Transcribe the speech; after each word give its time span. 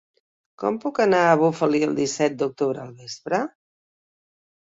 Com 0.61 0.77
puc 0.85 1.01
anar 1.03 1.19
a 1.25 1.35
Bufali 1.41 1.81
el 1.89 1.93
disset 1.99 2.39
d'octubre 2.39 2.83
al 2.85 2.95
vespre? 3.03 3.43